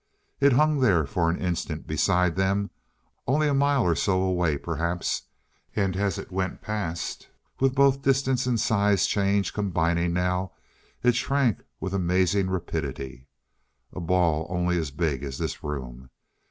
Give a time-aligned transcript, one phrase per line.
[0.39, 2.71] It hung there for an instant beside them
[3.27, 5.27] only a mile or so away perhaps.
[5.75, 7.27] And as it went past,
[7.59, 10.53] with both distance and size change combining now,
[11.03, 13.27] it shrank with amazing rapidity!
[13.93, 16.09] A ball only as big as this room....